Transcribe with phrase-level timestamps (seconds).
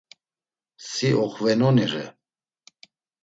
[0.91, 2.05] Si oxvenoni re.